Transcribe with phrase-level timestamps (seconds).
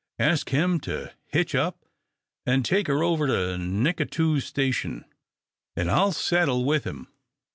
[0.17, 1.85] Ask him to hitch up
[2.47, 5.05] an' take her over to Nicatoos station,
[5.75, 7.07] an' I'll settle with him.